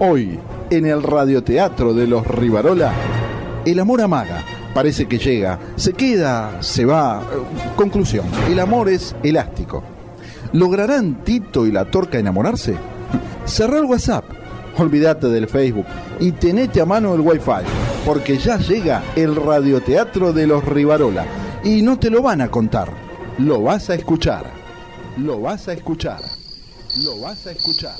[0.00, 0.38] Hoy,
[0.70, 2.92] en el radioteatro de los Rivarola,
[3.64, 4.44] el amor amaga.
[4.72, 7.20] Parece que llega, se queda, se va.
[7.74, 9.82] Conclusión, el amor es elástico.
[10.52, 12.76] ¿Lograrán Tito y la Torca enamorarse?
[13.44, 14.24] Cerrar el WhatsApp,
[14.78, 15.86] olvídate del Facebook
[16.20, 17.66] y tenete a mano el Wi-Fi,
[18.06, 21.26] porque ya llega el radioteatro de los Rivarola
[21.64, 22.88] y no te lo van a contar,
[23.38, 24.44] lo vas a escuchar,
[25.16, 26.20] lo vas a escuchar,
[27.02, 27.96] lo vas a escuchar,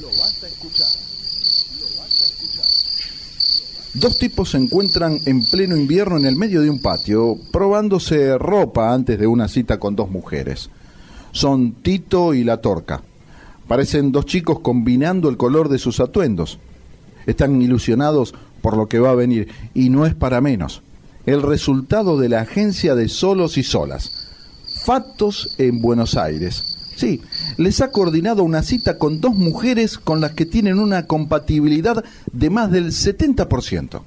[0.00, 0.96] lo vas a escuchar.
[3.94, 8.92] Dos tipos se encuentran en pleno invierno en el medio de un patio, probándose ropa
[8.92, 10.70] antes de una cita con dos mujeres.
[11.32, 13.02] Son Tito y la Torca.
[13.66, 16.58] Parecen dos chicos combinando el color de sus atuendos.
[17.26, 20.82] Están ilusionados por lo que va a venir y no es para menos.
[21.24, 24.28] El resultado de la agencia de solos y solas.
[24.84, 26.75] Fatos en Buenos Aires.
[26.96, 27.20] Sí,
[27.58, 32.02] les ha coordinado una cita con dos mujeres con las que tienen una compatibilidad
[32.32, 34.00] de más del 70%.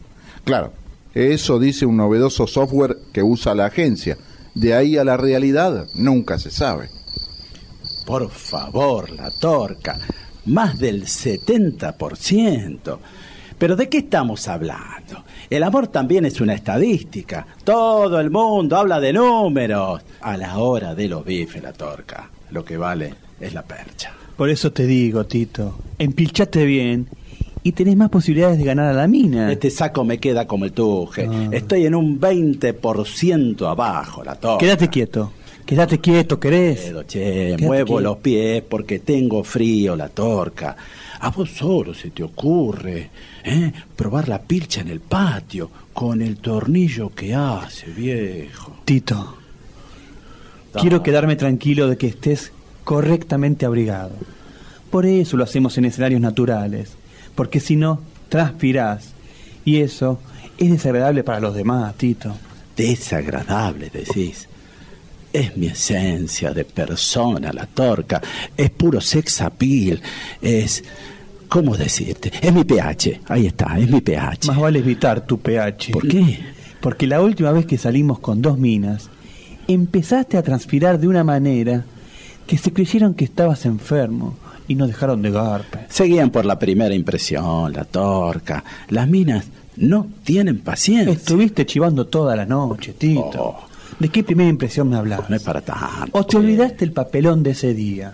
[0.44, 0.74] Claro,
[1.14, 4.18] eso dice un novedoso software que usa la agencia.
[4.56, 6.90] De ahí a la realidad nunca se sabe.
[8.08, 10.00] Por favor, la torca.
[10.46, 12.98] Más del 70%.
[13.60, 15.26] Pero ¿de qué estamos hablando?
[15.48, 17.46] El amor también es una estadística.
[17.64, 20.02] Todo el mundo habla de números.
[20.22, 22.32] A la hora de los bifes, la torca.
[22.52, 24.14] Lo que vale es la percha.
[24.36, 27.08] Por eso te digo, Tito, empilchate bien
[27.62, 29.52] y tenés más posibilidades de ganar a la mina.
[29.52, 31.28] Este saco me queda como el tuje.
[31.30, 31.50] Ah.
[31.52, 34.60] Estoy en un 20% abajo, la torca.
[34.64, 35.34] Quédate quieto,
[35.66, 36.80] quédate quieto, ¿querés?
[36.82, 38.02] Quedo, che, Quédate muevo quieto.
[38.02, 40.76] los pies porque tengo frío, la torca.
[41.20, 43.10] A vos solo se te ocurre
[43.44, 43.74] ¿eh?
[43.96, 48.78] probar la pilcha en el patio con el tornillo que hace, viejo.
[48.86, 49.39] Tito,
[50.74, 52.52] quiero quedarme tranquilo de que estés
[52.84, 54.12] correctamente abrigado.
[54.90, 56.94] Por eso lo hacemos en escenarios naturales,
[57.36, 59.12] porque si no, transpirás.
[59.66, 60.20] Y eso
[60.58, 62.36] es desagradable para los demás, Tito.
[62.76, 64.48] Desagradable, decís.
[65.32, 68.22] Es mi esencia de persona, la torca.
[68.58, 70.02] Es puro sex appeal.
[70.42, 70.84] Es.
[71.48, 72.32] ¿Cómo decirte?
[72.42, 73.22] Es mi pH.
[73.28, 74.48] Ahí está, es mi pH.
[74.48, 75.92] Más vale evitar tu pH.
[75.92, 76.40] ¿Por qué?
[76.82, 79.10] Porque la última vez que salimos con dos minas,
[79.74, 81.86] empezaste a transpirar de una manera
[82.48, 84.36] que se creyeron que estabas enfermo
[84.68, 85.86] y no dejaron de garpe.
[85.90, 88.64] Seguían por la primera impresión, la torca.
[88.90, 89.46] Las minas
[89.78, 91.14] no tienen paciencia.
[91.14, 93.32] Estuviste chivando toda la noche, Tito.
[93.38, 93.60] Oh.
[94.00, 95.30] ¿De qué primera impresión me hablas?
[95.30, 96.10] No es para tanto.
[96.12, 98.14] ¿O te olvidaste el papelón de ese día?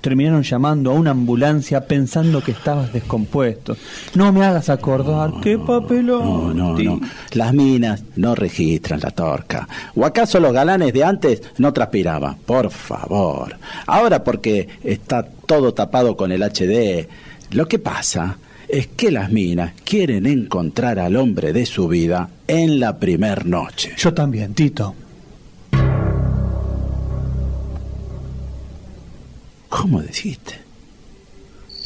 [0.00, 3.76] Terminaron llamando a una ambulancia pensando que estabas descompuesto.
[4.14, 5.32] No me hagas acordar.
[5.42, 6.56] ¿Qué papelón?
[6.56, 7.00] No, no, no.
[7.32, 9.68] Las minas no registran la torca.
[9.94, 12.36] ¿O acaso los galanes de antes no transpiraban?
[12.46, 13.56] Por favor.
[13.86, 17.06] Ahora porque está todo tapado con el HD.
[17.50, 22.78] Lo que pasa es que las minas quieren encontrar al hombre de su vida en
[22.78, 23.92] la primer noche.
[23.96, 24.94] Yo también, Tito.
[29.70, 30.56] ¿Cómo dijiste?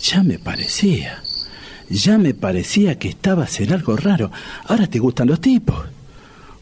[0.02, 1.22] Ya me parecía.
[1.88, 4.32] Ya me parecía que estabas en algo raro.
[4.66, 5.76] Ahora te gustan los tipos.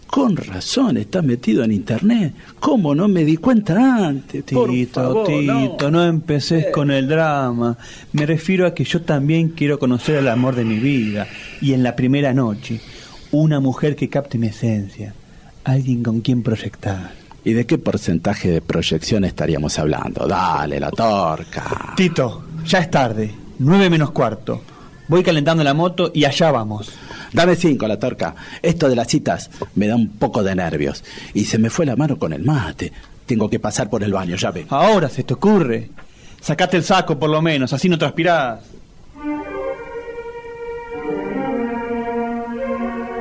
[0.09, 2.35] Con razón, estás metido en internet.
[2.61, 4.43] ¿Cómo no me di cuenta antes?
[4.43, 7.79] Por Tito, favor, Tito, no, empeces con el drama.
[8.13, 11.29] Me refiero a que yo también quiero conocer el amor de mi vida.
[11.63, 12.81] Y en la primera noche,
[13.31, 15.15] una mujer que capte mi esencia.
[15.65, 17.22] Alguien con quien proyectar.
[17.45, 20.27] ¿Y de qué porcentaje de proyección estaríamos hablando?
[20.27, 21.93] Dale, la torca.
[21.97, 23.35] Tito, ya es tarde.
[23.59, 24.63] Nueve menos cuarto.
[25.09, 26.93] Voy calentando la moto y allá vamos.
[27.33, 28.35] Dame cinco, la torca.
[28.63, 31.03] Esto de las citas me da un poco de nervios.
[31.35, 32.93] Y se me fue la mano con el mate.
[33.27, 34.67] Tengo que pasar por el baño, ya ven.
[34.71, 35.91] Ahora se te ocurre.
[36.41, 38.61] Sacate el saco por lo menos, así no transpirás.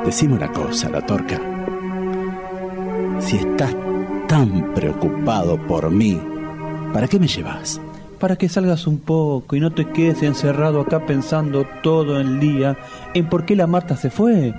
[0.06, 1.40] Decime una cosa, la torca.
[3.20, 3.74] Si estás
[4.32, 6.18] tan preocupado por mí,
[6.94, 7.82] ¿para qué me llevas?
[8.18, 12.78] Para que salgas un poco y no te quedes encerrado acá pensando todo el día
[13.14, 14.54] en por qué la Marta se fue.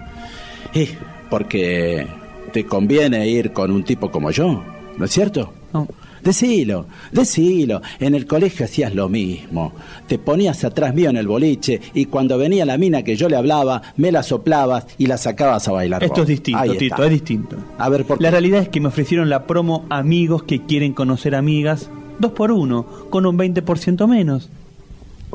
[0.75, 0.95] Eh,
[1.31, 2.07] porque
[2.53, 4.63] te conviene ir con un tipo como yo,
[4.99, 5.55] ¿no es cierto?
[5.73, 5.89] No.
[6.23, 7.83] Decilo, decilo.
[7.99, 9.73] En el colegio hacías lo mismo.
[10.07, 13.37] Te ponías atrás mío en el boliche y cuando venía la mina que yo le
[13.37, 16.05] hablaba, me la soplabas y la sacabas a bailar.
[16.05, 17.57] Esto es distinto, Tito, es distinto.
[17.79, 18.25] A ver, ¿por qué?
[18.25, 21.91] La realidad es que me ofrecieron la promo amigos que quieren conocer amigas,
[22.21, 24.49] dos por uno, con un 20% menos.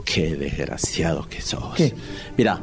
[0.05, 1.75] Qué desgraciado que sos.
[1.75, 1.93] ¿Qué?
[2.37, 2.61] Mira,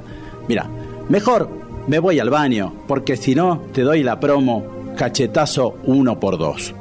[0.48, 0.68] mira,
[1.08, 1.50] mejor
[1.88, 4.64] me voy al baño, porque si no te doy la promo
[4.96, 6.74] cachetazo uno por dos.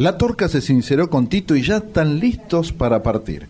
[0.00, 3.48] La torca se sinceró con Tito y ya están listos para partir.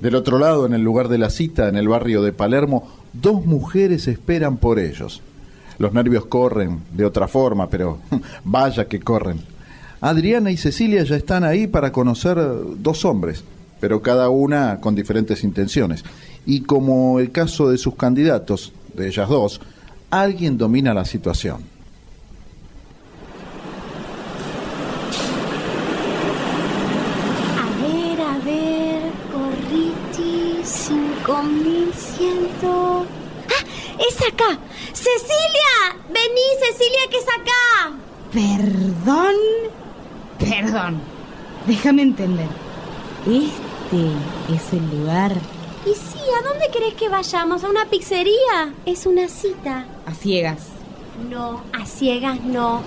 [0.00, 3.44] Del otro lado, en el lugar de la cita, en el barrio de Palermo, dos
[3.44, 5.22] mujeres esperan por ellos.
[5.76, 7.98] Los nervios corren de otra forma, pero
[8.44, 9.40] vaya que corren.
[10.00, 12.38] Adriana y Cecilia ya están ahí para conocer
[12.76, 13.42] dos hombres,
[13.80, 16.04] pero cada una con diferentes intenciones.
[16.46, 19.60] Y como el caso de sus candidatos, de ellas dos,
[20.10, 21.62] alguien domina la situación.
[27.60, 29.02] A ver, a ver,
[29.32, 30.62] Corriti,
[31.28, 33.06] 5100.
[33.50, 33.64] ¡Ah!
[33.98, 34.58] ¡Es acá!
[34.94, 35.96] ¡Cecilia!
[36.08, 37.92] ¡Vení, Cecilia, que es acá!
[38.32, 39.34] ¿Perdón?
[40.38, 41.00] Perdón.
[41.66, 42.48] Déjame entender.
[43.26, 44.06] Este
[44.54, 45.32] es el lugar
[45.84, 47.62] Y sí, ¿a dónde querés que vayamos?
[47.62, 48.72] ¿A una pizzería?
[48.86, 49.84] Es una cita.
[50.06, 50.68] a ciegas.
[51.28, 52.80] No, a ciegas no.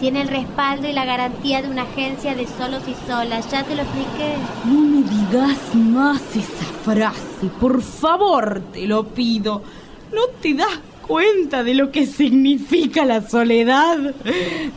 [0.00, 3.50] Tiene el respaldo y la garantía de una agencia de solos y solas.
[3.50, 4.34] Ya te lo expliqué.
[4.64, 9.62] No me digas más esa frase, por favor, te lo pido.
[10.12, 14.14] ¿No te das cuenta de lo que significa la soledad?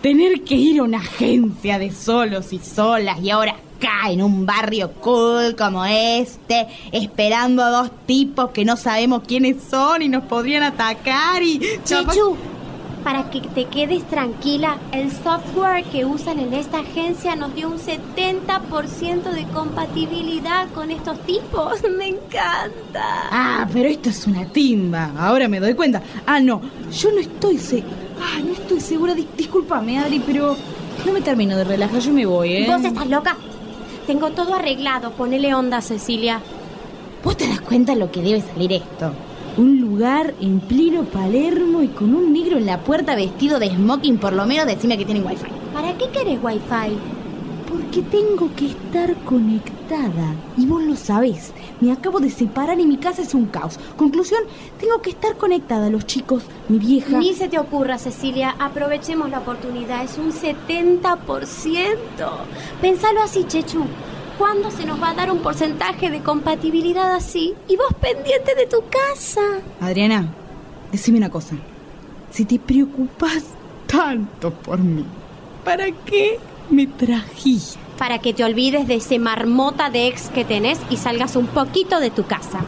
[0.01, 4.45] Tener que ir a una agencia de solos y solas y ahora acá en un
[4.45, 10.23] barrio cool como este, esperando a dos tipos que no sabemos quiénes son y nos
[10.23, 11.59] podrían atacar y...
[11.83, 12.37] Chechu,
[13.03, 17.77] para que te quedes tranquila, el software que usan en esta agencia nos dio un
[17.79, 21.81] 70% de compatibilidad con estos tipos.
[21.97, 23.03] Me encanta.
[23.31, 25.11] Ah, pero esto es una timba.
[25.17, 26.01] Ahora me doy cuenta.
[26.25, 26.61] Ah, no.
[26.91, 27.83] Yo no estoy se...
[28.21, 29.13] Ah, no estoy segura.
[29.13, 30.55] Dis- Discúlpame, Adri, pero
[31.05, 31.99] no me termino de relajar.
[32.01, 32.67] Yo me voy, ¿eh?
[32.69, 33.35] ¿Vos estás loca?
[34.07, 35.11] Tengo todo arreglado.
[35.11, 36.41] Ponele onda, Cecilia.
[37.23, 39.11] ¿Vos te das cuenta lo que debe salir esto?
[39.59, 44.17] Un lugar en pleno Palermo y con un negro en la puerta vestido de smoking,
[44.17, 45.47] por lo menos decime que tienen wifi.
[45.73, 46.97] ¿Para qué querés wifi?
[47.67, 50.33] Porque tengo que estar conectada.
[50.55, 51.51] Y vos lo sabés.
[51.81, 53.77] Me acabo de separar y mi casa es un caos.
[53.97, 54.43] Conclusión,
[54.79, 55.89] tengo que estar conectada.
[55.89, 57.17] Los chicos, mi vieja.
[57.17, 58.55] Ni se te ocurra, Cecilia.
[58.59, 60.05] Aprovechemos la oportunidad.
[60.05, 61.17] Es un 70%.
[62.79, 63.83] Pensalo así, Chechu.
[64.39, 67.55] ¿Cuándo se nos va a dar un porcentaje de compatibilidad así?
[67.67, 69.41] Y vos pendiente de tu casa.
[69.81, 70.29] Adriana,
[70.93, 71.57] decime una cosa.
[72.31, 73.43] Si te preocupas
[73.85, 75.03] tanto por mí,
[75.65, 76.39] ¿para qué
[76.69, 77.77] me trajiste?
[77.97, 81.99] Para que te olvides de ese marmota de ex que tenés y salgas un poquito
[81.99, 82.61] de tu casa.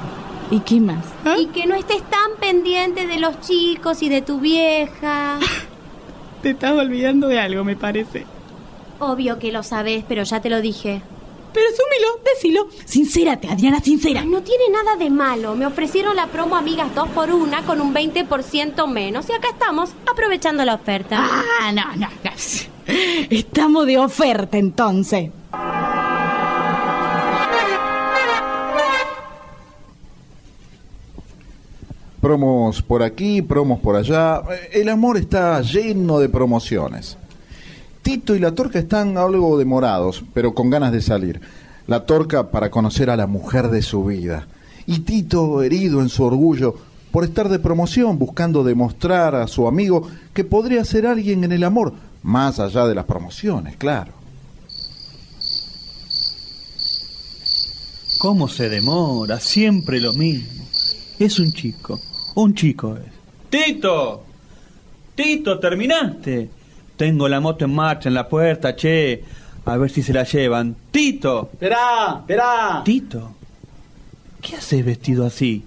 [0.52, 1.06] ¿Y qué más?
[1.40, 5.40] Y que no estés tan pendiente de los chicos y de tu vieja.
[6.44, 8.26] Te estás olvidando de algo, me parece.
[9.00, 11.02] Obvio que lo sabés, pero ya te lo dije.
[11.54, 12.68] Pero asúmelo, decilo.
[12.86, 14.24] Sincérate, Adriana, sincera.
[14.24, 15.56] No tiene nada de malo.
[15.56, 19.30] Me ofrecieron la promo Amigas 2 por una con un 20% menos.
[19.30, 21.18] Y acá estamos, aprovechando la oferta.
[21.20, 22.32] Ah, no, no, no.
[23.30, 25.30] Estamos de oferta entonces.
[32.22, 34.44] Promos por aquí, promos por allá.
[34.72, 37.18] El amor está lleno de promociones.
[38.02, 41.42] Tito y la Torca están algo demorados, pero con ganas de salir.
[41.88, 44.48] La Torca para conocer a la mujer de su vida.
[44.88, 46.76] Y Tito herido en su orgullo
[47.12, 51.64] por estar de promoción, buscando demostrar a su amigo que podría ser alguien en el
[51.64, 51.94] amor,
[52.24, 54.14] más allá de las promociones, claro.
[58.20, 59.40] ¿Cómo se demora?
[59.40, 60.64] Siempre lo mismo.
[61.18, 62.00] Es un chico.
[62.36, 63.12] Un chico es.
[63.50, 64.24] ¡Tito!
[65.16, 66.61] ¡Tito, terminaste!
[67.02, 69.24] Tengo la moto en marcha en la puerta, che.
[69.66, 70.76] A ver si se la llevan.
[70.92, 71.50] ¡Tito!
[71.52, 72.84] Esperá, esperá.
[72.86, 73.34] ¡Tito!
[74.40, 75.66] ¿Qué haces vestido así?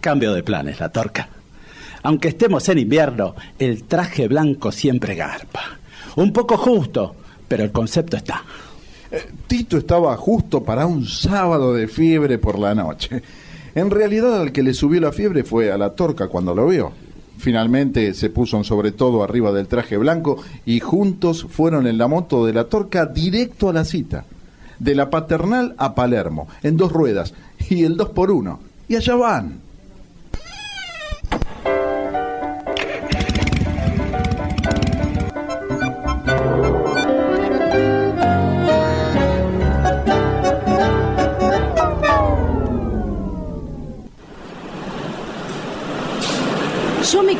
[0.00, 1.28] Cambio de planes, la torca.
[2.02, 5.78] Aunque estemos en invierno, el traje blanco siempre garpa.
[6.16, 7.14] Un poco justo,
[7.46, 8.42] pero el concepto está.
[9.10, 13.22] Eh, Tito estaba justo para un sábado de fiebre por la noche.
[13.74, 16.92] En realidad al que le subió la fiebre fue a la torca cuando lo vio.
[17.38, 22.08] Finalmente se puso un sobre todo arriba del traje blanco y juntos fueron en la
[22.08, 24.24] moto de la torca directo a la cita.
[24.78, 27.34] De la paternal a Palermo, en dos ruedas,
[27.68, 28.60] y el dos por uno.
[28.88, 29.67] Y allá van.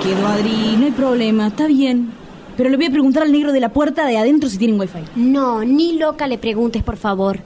[0.02, 2.10] Quedo, Adri, no hay problema, está bien.
[2.56, 4.98] Pero le voy a preguntar al negro de la puerta de adentro si tienen wifi.
[5.16, 7.38] No, ni loca le preguntes, por favor.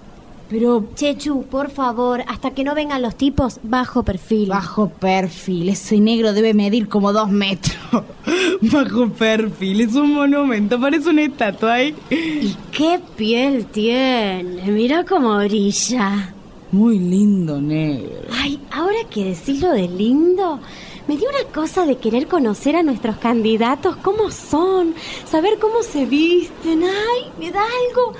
[0.48, 4.50] Pero Chechu, por favor, hasta que no vengan los tipos, bajo perfil.
[4.50, 7.76] bajo perfil, ese negro debe medir como dos metros.
[8.60, 11.94] bajo perfil, es un monumento, parece una estatua ahí.
[12.10, 14.70] ¿Y qué piel tiene?
[14.70, 16.34] Mira cómo brilla.
[16.70, 18.28] Muy lindo negro.
[18.32, 20.58] Ay, ahora que decís lo de lindo,
[21.08, 24.94] me dio una cosa de querer conocer a nuestros candidatos, cómo son,
[25.30, 26.84] saber cómo se visten.
[26.84, 28.14] Ay, me da algo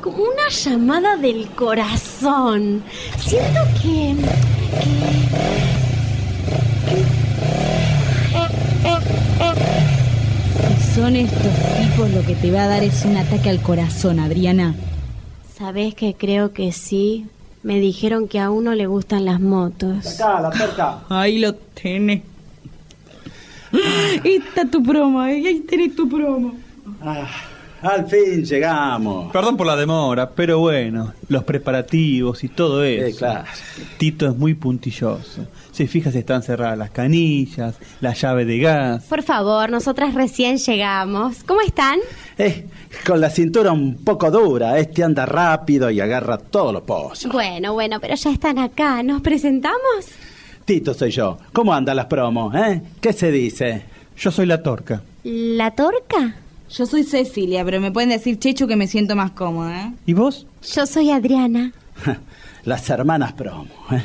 [0.00, 2.82] como una llamada del corazón.
[3.18, 4.14] Siento que...
[10.78, 14.20] Si son estos tipos lo que te va a dar es un ataque al corazón,
[14.20, 14.74] Adriana.
[15.58, 17.26] ¿Sabés que creo que sí?
[17.64, 20.20] Me dijeron que a uno le gustan las motos.
[20.20, 20.98] Acá, la torca.
[21.08, 22.22] Ahí lo tenés.
[23.72, 26.54] Ahí está tu promo, ahí ahí tenés tu promo.
[27.02, 27.26] Ah,
[27.84, 29.30] al fin llegamos.
[29.32, 33.06] Perdón por la demora, pero bueno, los preparativos y todo eso.
[33.06, 33.44] Eh, claro.
[33.98, 35.46] Tito es muy puntilloso.
[35.70, 39.04] Se fija si están cerradas las canillas, la llave de gas.
[39.04, 41.44] Por favor, nosotras recién llegamos.
[41.44, 41.98] ¿Cómo están?
[42.38, 42.66] Eh,
[43.06, 47.30] con la cintura un poco dura, este anda rápido y agarra todos los pozos.
[47.30, 49.02] Bueno, bueno, pero ya están acá.
[49.02, 50.06] ¿Nos presentamos?
[50.64, 51.36] Tito soy yo.
[51.52, 52.80] ¿Cómo andan las promos, eh?
[53.00, 53.84] ¿Qué se dice?
[54.16, 55.02] Yo soy la torca.
[55.24, 56.36] ¿La torca?
[56.76, 59.92] Yo soy Cecilia, pero me pueden decir Chechu que me siento más cómoda, ¿eh?
[60.06, 60.46] ¿Y vos?
[60.74, 61.72] Yo soy Adriana.
[62.64, 63.66] Las hermanas promo.
[63.92, 64.02] eh.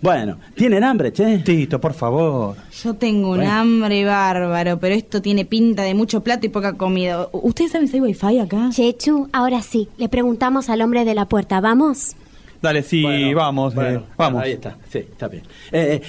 [0.00, 1.38] Bueno, ¿tienen hambre, che?
[1.38, 2.56] Tito, por favor.
[2.84, 3.50] Yo tengo un Bueno.
[3.52, 7.28] hambre bárbaro, pero esto tiene pinta de mucho plato y poca comida.
[7.32, 8.68] ¿Ustedes saben si hay wifi acá?
[8.70, 11.60] Chechu, ahora sí, le preguntamos al hombre de la puerta.
[11.60, 12.14] ¿Vamos?
[12.62, 14.42] Dale, sí, Bueno, vamos, bueno, eh, bueno, vamos.
[14.42, 15.42] ahí está, sí, está bien.
[15.72, 16.02] Eh, eh,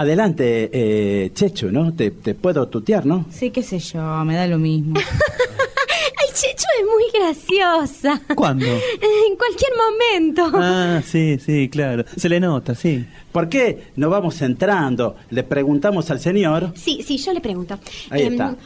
[0.00, 1.92] adelante, eh, Chechu, ¿no?
[1.94, 3.26] Te, te puedo tutear, ¿no?
[3.30, 4.94] Sí, qué sé yo, me da lo mismo.
[5.00, 8.20] Ay, Chechu es muy graciosa.
[8.34, 8.64] ¿Cuándo?
[8.66, 10.50] En cualquier momento.
[10.54, 12.04] Ah, sí, sí, claro.
[12.16, 13.04] Se le nota, sí.
[13.32, 15.16] ¿Por qué no vamos entrando?
[15.30, 16.72] Le preguntamos al señor.
[16.76, 17.78] Sí, sí, yo le pregunto.
[18.10, 18.56] Ahí Em, está.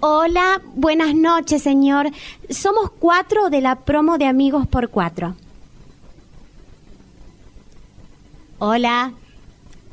[0.00, 2.10] Hola, buenas noches, señor.
[2.50, 5.36] Somos cuatro de la promo de Amigos por Cuatro.
[8.58, 9.12] Hola.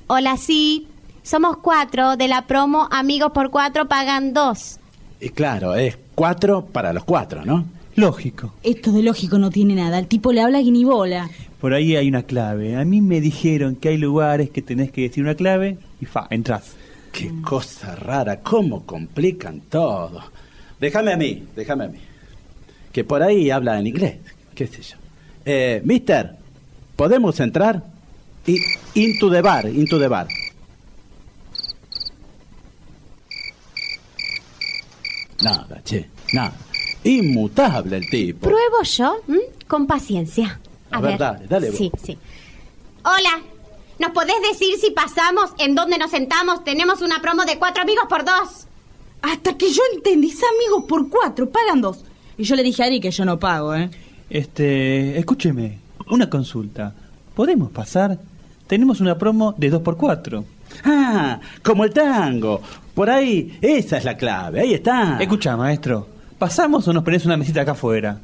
[0.08, 0.88] Hola, sí.
[1.24, 4.80] Somos cuatro de la promo Amigos por Cuatro pagan dos.
[5.20, 7.66] Y claro, es cuatro para los cuatro, ¿no?
[7.96, 8.54] Lógico.
[8.64, 10.00] Esto de lógico no tiene nada.
[10.00, 11.30] El tipo le habla guinibola.
[11.60, 12.78] Por ahí hay una clave.
[12.78, 16.28] A mí me dijeron que hay lugares que tenés que decir una clave y fa,
[16.30, 16.76] entras.
[17.12, 20.22] Qué cosa rara, cómo complican todo.
[20.80, 22.00] Déjame a mí, déjame a mí.
[22.94, 24.18] Que por ahí habla en inglés,
[24.56, 24.96] qué sé yo.
[25.46, 26.36] Eh, mister,
[26.96, 27.84] ¿podemos entrar?
[28.46, 28.58] Y,
[28.94, 30.28] into the bar, into the bar.
[35.42, 36.54] Nada, che, nada.
[37.04, 38.48] Inmutable el tipo.
[38.48, 39.40] Pruebo yo, ¿m?
[39.68, 40.60] con paciencia.
[40.92, 41.78] A ver, dale, dale vos.
[41.78, 42.18] Sí, sí.
[43.04, 43.42] Hola.
[44.00, 46.64] ¿Nos podés decir si pasamos, en dónde nos sentamos?
[46.64, 48.66] Tenemos una promo de cuatro amigos por dos.
[49.22, 52.06] Hasta que yo entendí, "Es amigos por cuatro, pagan dos.
[52.38, 53.90] Y yo le dije a Ari que yo no pago, ¿eh?
[54.30, 55.80] Este, escúcheme,
[56.10, 56.94] una consulta.
[57.36, 58.18] ¿Podemos pasar?
[58.68, 60.46] Tenemos una promo de 2x4.
[60.86, 62.62] Ah, como el tango.
[63.00, 65.20] Por ahí, esa es la clave, ahí está.
[65.22, 66.06] Escucha, maestro.
[66.38, 68.20] ¿Pasamos o nos ponés una mesita acá afuera?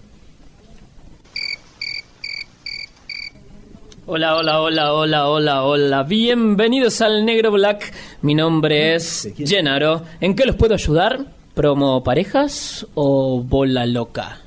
[4.06, 6.04] Hola, hola, hola, hola, hola, hola.
[6.04, 7.94] Bienvenidos al Negro Black.
[8.22, 10.02] Mi nombre es Gennaro.
[10.20, 11.26] ¿En qué los puedo ayudar?
[11.54, 14.40] ¿Promo parejas o bola loca?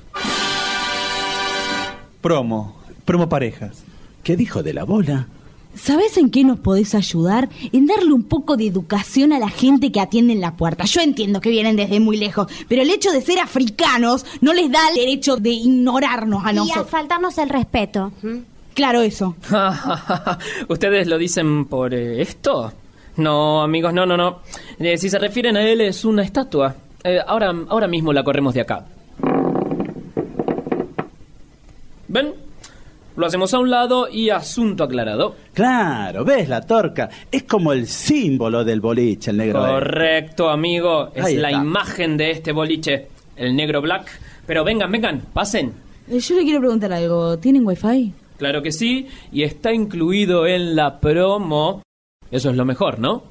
[2.21, 3.83] Promo, promo parejas.
[4.21, 5.25] ¿Qué dijo de la bola?
[5.75, 7.47] ¿Sabes en qué nos podés ayudar?
[7.71, 10.83] En darle un poco de educación a la gente que atiende en la puerta.
[10.85, 14.71] Yo entiendo que vienen desde muy lejos, pero el hecho de ser africanos no les
[14.71, 16.89] da el derecho de ignorarnos a Y a nosotros.
[16.89, 18.11] faltarnos el respeto.
[18.73, 19.35] Claro, eso.
[20.67, 22.73] ¿Ustedes lo dicen por eh, esto?
[23.17, 24.39] No, amigos, no, no, no.
[24.79, 26.75] Eh, si se refieren a él, es una estatua.
[27.03, 28.85] Eh, ahora, ahora mismo la corremos de acá.
[32.07, 32.33] ¿Ven?
[33.19, 35.35] Lo hacemos a un lado y asunto aclarado.
[35.53, 37.09] Claro, ves la torca.
[37.29, 39.59] Es como el símbolo del boliche, el negro.
[39.59, 41.11] Correcto, amigo.
[41.13, 41.61] Es Ahí la está.
[41.61, 44.07] imagen de este boliche, el negro black.
[44.47, 45.73] Pero vengan, vengan, pasen.
[46.09, 47.37] Eh, Yo le quiero preguntar algo.
[47.39, 48.13] ¿Tienen wifi?
[48.37, 51.81] Claro que sí, y está incluido en la promo.
[52.31, 53.23] Eso es lo mejor, ¿no?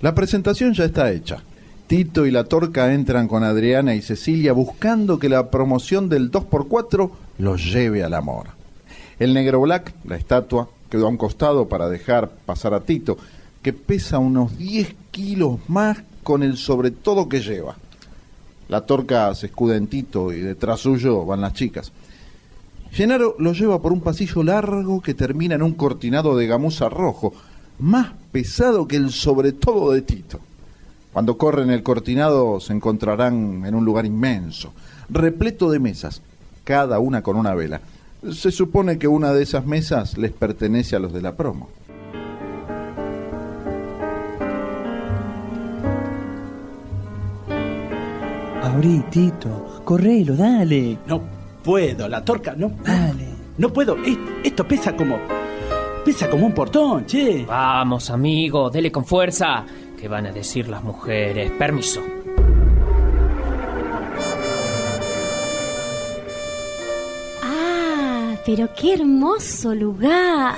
[0.00, 1.42] La presentación ya está hecha.
[1.90, 7.10] Tito y la Torca entran con Adriana y Cecilia buscando que la promoción del 2x4
[7.38, 8.50] los lleve al amor.
[9.18, 13.18] El negro Black, la estatua, quedó a un costado para dejar pasar a Tito,
[13.60, 17.74] que pesa unos 10 kilos más con el sobre todo que lleva.
[18.68, 21.90] La torca se escuda en Tito y detrás suyo van las chicas.
[22.92, 27.34] Genaro lo lleva por un pasillo largo que termina en un cortinado de gamuza rojo,
[27.80, 30.38] más pesado que el sobre todo de Tito.
[31.12, 34.72] Cuando corren el cortinado se encontrarán en un lugar inmenso,
[35.08, 36.22] repleto de mesas,
[36.64, 37.80] cada una con una vela.
[38.32, 41.68] Se supone que una de esas mesas les pertenece a los de la promo.
[48.62, 49.80] Abrí, Tito.
[49.84, 50.98] Correlo, dale.
[51.06, 51.20] No
[51.62, 52.70] puedo, la torca, no.
[52.84, 53.26] Dale.
[53.58, 53.96] No puedo.
[54.04, 55.18] Es- Esto pesa como.
[56.04, 57.44] Pesa como un portón, che.
[57.46, 59.64] Vamos, amigo, dele con fuerza.
[60.00, 61.50] ¿Qué van a decir las mujeres?
[61.58, 62.00] Permiso.
[67.42, 70.54] Ah, pero qué hermoso lugar.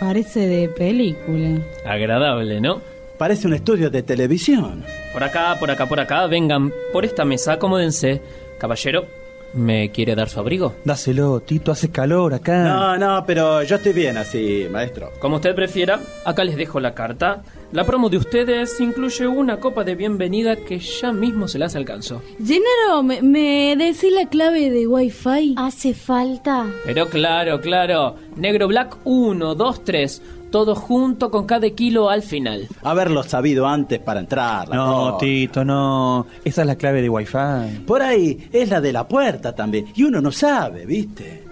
[0.00, 1.60] Parece de película.
[1.84, 2.80] Agradable, ¿no?
[3.16, 4.82] Parece un estudio de televisión.
[5.12, 8.20] Por acá, por acá, por acá, vengan por esta mesa, acomódense.
[8.58, 9.04] Caballero,
[9.54, 10.74] ¿me quiere dar su abrigo?
[10.84, 12.64] Dáselo, Tito, hace calor acá.
[12.64, 15.10] No, no, pero yo estoy bien así, maestro.
[15.20, 17.42] Como usted prefiera, acá les dejo la carta.
[17.72, 22.20] La promo de ustedes incluye una copa de bienvenida que ya mismo se las alcanzó.
[22.44, 25.54] Gennaro, ¿me, me decís la clave de Wi-Fi?
[25.56, 26.66] Hace falta.
[26.84, 28.16] Pero claro, claro.
[28.34, 30.22] Negro Black 1, 2, 3.
[30.50, 32.66] Todo junto con cada kilo al final.
[32.82, 34.68] Haberlo sabido antes para entrar.
[34.68, 35.16] la No.
[35.18, 36.26] Tito, no.
[36.44, 37.84] Esa es la clave de Wi-Fi.
[37.86, 39.86] Por ahí es la de la puerta también.
[39.94, 41.44] Y uno no sabe, ¿viste?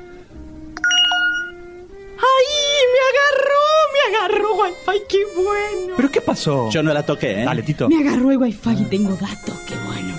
[2.18, 2.46] ¡Ay!
[2.92, 3.64] ¡Me agarró!
[3.92, 5.02] ¡Me agarró Wi-Fi!
[5.08, 5.94] ¡Qué bueno!
[5.96, 6.68] ¿Pero qué pasó?
[6.70, 7.44] Yo no la toqué, ¿eh?
[7.44, 7.88] Dale, Tito.
[7.88, 9.54] Me agarró el Wi-Fi y tengo datos.
[9.66, 10.14] ¡Qué bueno!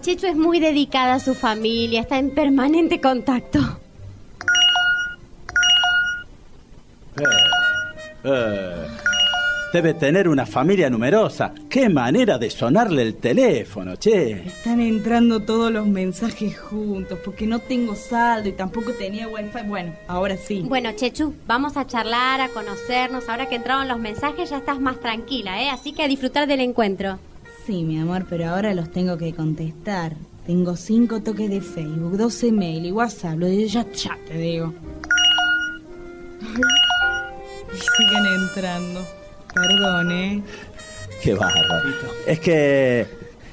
[0.00, 3.60] Checho es muy dedicada a su familia, está en permanente contacto.
[7.16, 7.24] Eh,
[8.24, 8.86] eh,
[9.72, 11.52] debe tener una familia numerosa.
[11.68, 14.46] ¡Qué manera de sonarle el teléfono, che!
[14.46, 19.68] Están entrando todos los mensajes juntos porque no tengo saldo y tampoco tenía Wi-Fi.
[19.68, 20.64] Bueno, ahora sí.
[20.66, 23.28] Bueno, Chechu, vamos a charlar, a conocernos.
[23.28, 25.70] Ahora que entraron los mensajes ya estás más tranquila, ¿eh?
[25.70, 27.18] Así que a disfrutar del encuentro.
[27.66, 30.14] Sí, mi amor, pero ahora los tengo que contestar.
[30.46, 33.38] Tengo cinco toques de Facebook, dos email y WhatsApp.
[33.38, 34.72] Lo de ya, ya te digo.
[37.78, 39.06] Siguen entrando.
[39.54, 40.42] Perdón, ¿eh?
[41.22, 41.90] ¡Qué bárbaro!
[42.26, 43.06] Es que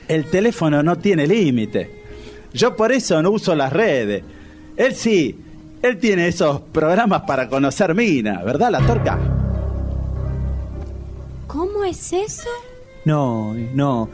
[0.07, 2.03] el teléfono no tiene límite.
[2.53, 4.23] Yo por eso no uso las redes.
[4.77, 5.39] Él sí,
[5.81, 9.17] él tiene esos programas para conocer mina, ¿verdad, la torca?
[11.47, 12.49] ¿Cómo es eso?
[13.05, 14.09] No, no.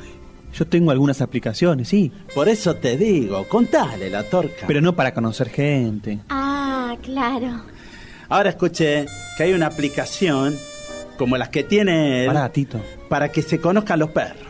[0.54, 2.12] Yo tengo algunas aplicaciones, sí.
[2.36, 4.68] Por eso te digo, contale la torca.
[4.68, 6.20] Pero no para conocer gente.
[6.30, 7.64] Ah, claro.
[8.28, 9.06] Ahora escuché
[9.38, 10.58] que hay una aplicación
[11.18, 12.80] como las que tiene él Pará, Tito.
[13.10, 14.48] para que se conozcan los perros.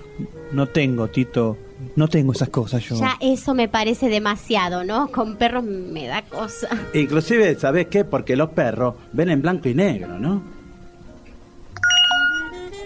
[0.51, 1.57] No tengo, Tito.
[1.95, 2.95] No tengo esas cosas yo.
[2.99, 5.07] Ya eso me parece demasiado, ¿no?
[5.11, 6.69] Con perros me da cosa.
[6.93, 8.05] Inclusive, ¿sabes qué?
[8.05, 10.43] Porque los perros ven en blanco y negro, ¿no?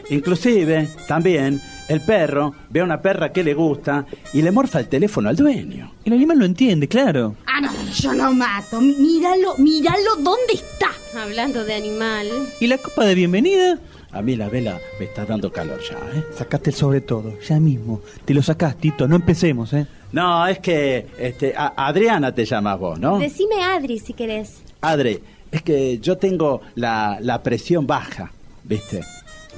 [0.09, 4.87] Inclusive, también, el perro ve a una perra que le gusta y le morfa el
[4.87, 5.91] teléfono al dueño.
[6.03, 7.35] El animal lo entiende, claro.
[7.45, 8.81] Ah, no, yo lo mato.
[8.81, 10.87] Míralo, míralo, ¿dónde está?
[11.21, 12.27] Hablando de animal.
[12.59, 13.77] ¿Y la copa de bienvenida?
[14.11, 16.23] A mí la vela me está dando calor ya, ¿eh?
[16.37, 18.01] Sacaste el sobre todo, ya mismo.
[18.23, 19.07] Te lo sacás, Tito.
[19.07, 19.85] No empecemos, ¿eh?
[20.13, 23.19] No, es que este, a- Adriana te llamas vos, ¿no?
[23.19, 24.61] Decime Adri si querés.
[24.79, 25.19] Adre,
[25.51, 28.31] es que yo tengo la, la presión baja,
[28.63, 29.01] ¿viste?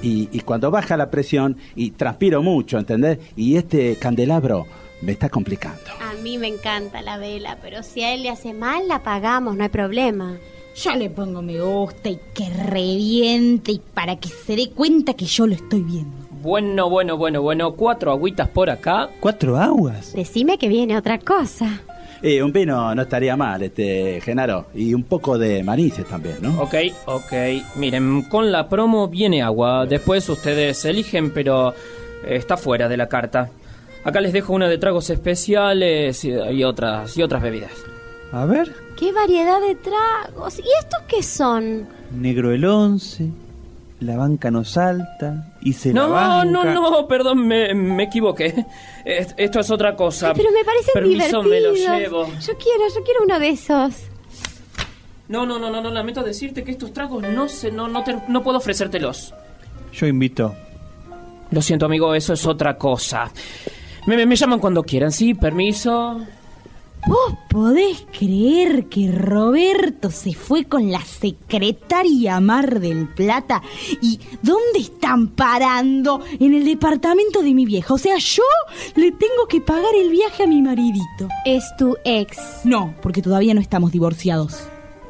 [0.02, 3.20] Y, y cuando baja la presión, y transpiro mucho, ¿entendés?
[3.36, 4.66] Y este candelabro
[5.02, 5.82] me está complicando.
[6.02, 9.56] A mí me encanta la vela, pero si a él le hace mal, la apagamos,
[9.56, 10.38] no hay problema.
[10.76, 15.26] Yo le pongo me gusta y que reviente y para que se dé cuenta que
[15.26, 16.16] yo lo estoy viendo.
[16.42, 17.74] Bueno, bueno, bueno, bueno.
[17.74, 19.10] Cuatro agüitas por acá.
[19.20, 20.14] ¿Cuatro aguas?
[20.14, 21.82] Decime que viene otra cosa.
[22.22, 24.68] Y un vino no estaría mal, este, Genaro.
[24.74, 26.62] Y un poco de manices también, ¿no?
[26.62, 26.76] Ok,
[27.06, 27.34] ok.
[27.76, 29.86] Miren, con la promo viene agua.
[29.86, 33.50] Después ustedes eligen, pero eh, está fuera de la carta.
[34.04, 37.72] Acá les dejo una de tragos especiales y, y otras y otras bebidas.
[38.32, 38.74] A ver.
[38.98, 40.60] ¡Qué variedad de tragos!
[40.60, 41.88] ¿Y estos qué son?
[42.12, 43.30] Negro el once.
[44.00, 45.54] La banca no salta.
[45.62, 46.46] Y se la No, banca.
[46.46, 48.66] no, no, perdón, me, me equivoqué.
[49.04, 50.28] Es- Esto es otra cosa.
[50.30, 51.46] Ay, pero me parecen Permiso, divertidos.
[51.46, 52.26] me lo llevo.
[52.26, 53.94] Yo quiero, yo quiero uno de esos.
[55.30, 58.16] No, no, no, no, no, lamento decirte que estos tragos no se, no, no, te-
[58.30, 59.34] no puedo ofrecértelos.
[59.94, 60.56] Yo invito.
[61.52, 63.32] Lo siento, amigo, eso es otra cosa.
[64.06, 65.34] Me, me- me llaman cuando quieran, ¿sí?
[65.34, 66.20] Permiso.
[67.08, 73.62] ¿Vos podés creer que Roberto se fue con la secretaria Mar del Plata?
[74.02, 76.22] ¿Y dónde están parando?
[76.38, 77.94] En el departamento de mi vieja.
[77.94, 78.44] O sea, yo
[78.96, 81.30] le tengo que pagar el viaje a mi maridito.
[81.46, 82.38] Es tu ex.
[82.66, 84.68] No, porque todavía no estamos divorciados.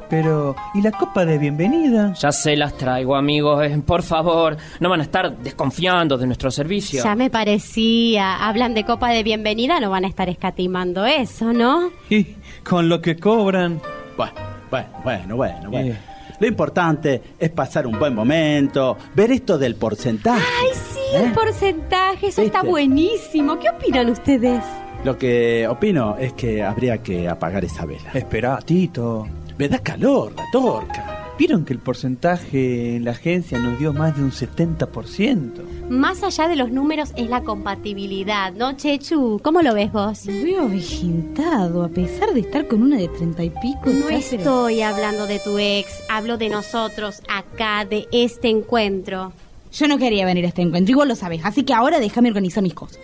[0.08, 2.14] Pero, ¿y la copa de bienvenida?
[2.14, 3.64] Ya se las traigo, amigos.
[3.64, 7.02] eh, por favor, no van a estar desconfiando de nuestro servicio.
[7.04, 8.46] Ya me parecía.
[8.46, 11.90] Hablan de copa de bienvenida, no van a estar escatimando eso, ¿no?
[12.08, 12.26] Y
[12.64, 13.80] con lo que cobran.
[14.16, 14.32] Bueno,
[14.70, 15.92] bueno, bueno, bueno, bueno.
[15.92, 15.98] Eh.
[16.40, 20.44] Lo importante es pasar un buen momento, ver esto del porcentaje.
[20.62, 21.24] Ay, sí, ¿Eh?
[21.24, 23.58] el porcentaje, eso está buenísimo.
[23.58, 24.62] ¿Qué opinan ustedes?
[25.04, 28.10] Lo que opino es que habría que apagar esa vela.
[28.14, 29.26] Espera, Tito.
[29.58, 31.34] Me da calor la torca.
[31.36, 35.88] ¿Vieron que el porcentaje en la agencia nos dio más de un 70%?
[35.88, 39.40] Más allá de los números es la compatibilidad, ¿no, Chechu?
[39.42, 40.26] ¿Cómo lo ves vos?
[40.26, 43.86] Lo veo avejentado, a pesar de estar con una de treinta y pico.
[43.86, 49.32] No estoy hablando de tu ex, hablo de nosotros acá, de este encuentro.
[49.72, 52.62] Yo no quería venir a este encuentro, igual lo sabes, así que ahora déjame organizar
[52.62, 53.00] mis cosas.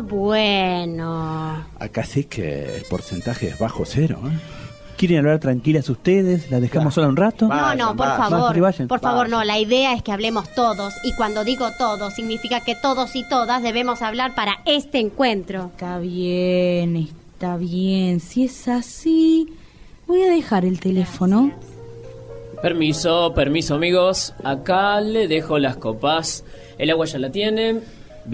[0.00, 1.64] Ah, bueno.
[1.78, 4.18] Acá sí que el porcentaje es bajo cero.
[4.26, 4.38] ¿eh?
[4.96, 6.50] ¿Quieren hablar tranquilas ustedes?
[6.50, 7.48] ¿La dejamos sola un rato?
[7.48, 8.30] No, no, por vayan.
[8.30, 8.60] favor.
[8.60, 8.88] Vayan.
[8.88, 9.30] Por favor, Vayan.
[9.30, 9.44] no.
[9.44, 10.94] La idea es que hablemos todos.
[11.04, 15.66] Y cuando digo todos, significa que todos y todas debemos hablar para este encuentro.
[15.72, 16.96] Está bien,
[17.34, 18.20] está bien.
[18.20, 19.48] Si es así,
[20.06, 21.50] voy a dejar el teléfono.
[22.62, 24.34] Permiso, permiso, amigos.
[24.44, 26.44] Acá le dejo las copas.
[26.78, 27.82] El agua ya la tienen.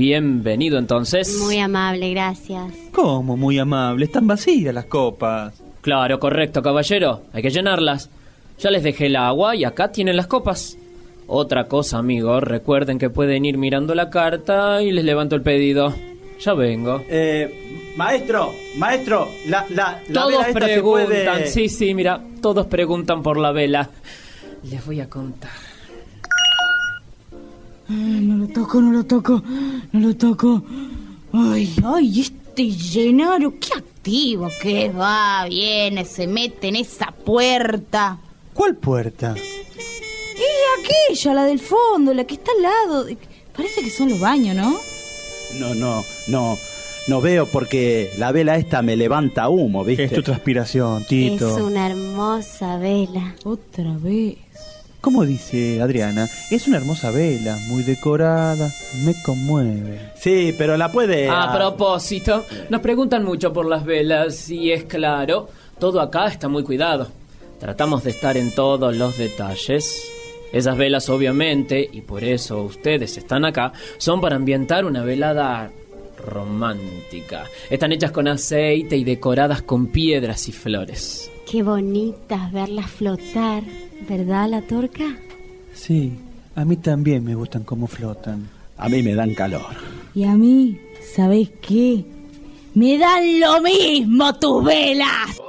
[0.01, 1.39] Bienvenido entonces.
[1.43, 2.71] Muy amable, gracias.
[2.93, 3.35] ¿Cómo?
[3.39, 4.05] Muy amable.
[4.05, 5.55] Están vacías las copas.
[5.81, 7.23] Claro, correcto, caballero.
[7.33, 8.11] Hay que llenarlas.
[8.59, 10.77] Ya les dejé el agua y acá tienen las copas.
[11.27, 15.95] Otra cosa, amigos, recuerden que pueden ir mirando la carta y les levanto el pedido.
[16.41, 17.03] Ya vengo.
[17.09, 22.21] Eh, maestro, maestro, la, la, la todos vela esta se preguntan, puede- sí, sí, mira,
[22.43, 23.89] todos preguntan por la vela.
[24.71, 25.51] Les voy a contar.
[27.89, 29.43] No lo toco, no lo toco,
[29.93, 30.63] no lo toco.
[31.33, 38.19] Ay, ay, este Llenaro, qué activo que va, viene, se mete en esa puerta.
[38.55, 39.35] ¿Cuál puerta?
[39.37, 43.07] Y aquella, la del fondo, la que está al lado.
[43.55, 44.77] Parece que son los baños, ¿no?
[45.59, 46.59] No, no, no,
[47.09, 50.05] no veo porque la vela esta me levanta humo, ¿viste?
[50.05, 51.57] Es tu transpiración, Tito.
[51.57, 53.35] Es una hermosa vela.
[53.45, 54.39] Otra vez.
[55.07, 56.29] ¿Cómo dice Adriana?
[56.51, 60.11] Es una hermosa vela, muy decorada, me conmueve.
[60.17, 61.31] Sí, pero la puede...
[61.31, 66.65] A propósito, nos preguntan mucho por las velas y es claro, todo acá está muy
[66.65, 67.07] cuidado.
[67.61, 70.11] Tratamos de estar en todos los detalles.
[70.53, 75.71] Esas velas obviamente, y por eso ustedes están acá, son para ambientar una velada
[76.19, 77.45] romántica.
[77.71, 81.31] Están hechas con aceite y decoradas con piedras y flores.
[81.49, 83.63] Qué bonitas verlas flotar,
[84.09, 85.05] ¿verdad, la torca?
[85.73, 86.13] Sí,
[86.55, 88.49] a mí también me gustan cómo flotan.
[88.77, 89.75] A mí me dan calor.
[90.15, 90.79] Y a mí,
[91.15, 92.05] ¿sabés qué?
[92.75, 95.41] Me dan lo mismo tus velas.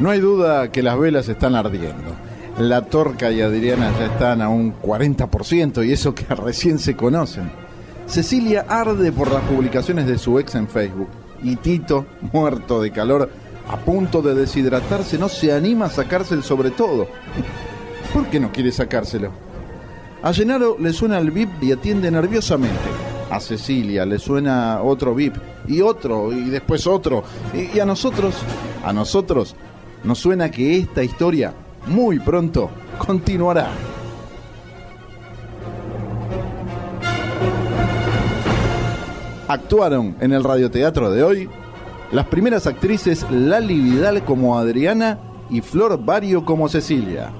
[0.00, 2.27] No hay duda que las velas están ardiendo.
[2.58, 7.52] La Torca y Adriana ya están a un 40% y eso que recién se conocen.
[8.06, 11.08] Cecilia arde por las publicaciones de su ex en Facebook
[11.40, 13.30] y Tito, muerto de calor,
[13.68, 17.06] a punto de deshidratarse, no se anima a sacarse el sobre todo.
[18.12, 19.30] ¿Por qué no quiere sacárselo?
[20.20, 22.90] A Gennaro le suena el bip y atiende nerviosamente.
[23.30, 25.36] A Cecilia le suena otro bip
[25.68, 27.22] y otro y después otro.
[27.54, 28.34] Y a nosotros,
[28.84, 29.54] a nosotros,
[30.02, 31.54] nos suena que esta historia
[31.88, 33.70] muy pronto continuará.
[39.48, 41.48] Actuaron en el radioteatro de hoy
[42.12, 45.18] las primeras actrices Lali Vidal como Adriana
[45.50, 47.30] y Flor Bario como Cecilia.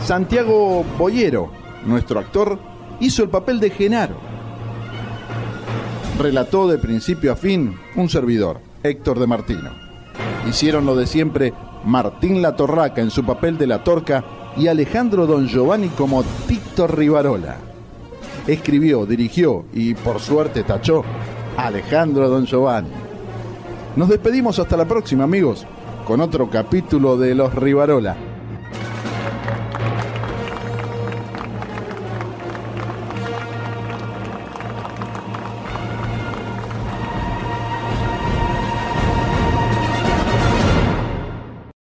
[0.00, 1.50] Santiago Boyero,
[1.84, 2.58] nuestro actor,
[3.00, 4.16] hizo el papel de Genaro.
[6.18, 9.70] Relató de principio a fin un servidor, Héctor de Martino.
[10.48, 11.52] Hicieron lo de siempre
[11.86, 14.24] Martín La Torraca en su papel de La Torca
[14.56, 17.56] y Alejandro Don Giovanni como Tito Rivarola.
[18.46, 21.02] Escribió, dirigió y por suerte tachó
[21.56, 22.90] Alejandro Don Giovanni.
[23.96, 25.66] Nos despedimos hasta la próxima amigos
[26.06, 28.33] con otro capítulo de Los Rivarola.